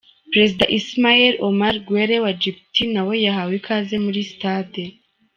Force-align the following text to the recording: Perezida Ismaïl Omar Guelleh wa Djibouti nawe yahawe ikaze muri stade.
Perezida 0.31 0.65
Ismaïl 0.79 1.33
Omar 1.47 1.75
Guelleh 1.87 2.21
wa 2.25 2.31
Djibouti 2.35 2.83
nawe 2.93 3.13
yahawe 3.25 3.53
ikaze 3.59 3.95
muri 4.05 4.21
stade. 4.31 4.83